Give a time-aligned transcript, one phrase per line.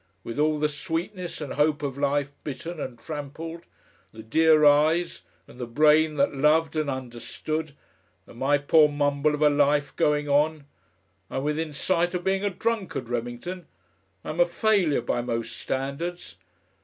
[0.23, 3.61] with all the sweetness and hope of life bitten and trampled,
[4.11, 7.75] the dear eyes and the brain that loved and understood
[8.25, 10.65] and my poor mumble of a life going on!
[11.29, 13.67] I'm within sight of being a drunkard, Remington!
[14.23, 16.35] I'm a failure by most standards!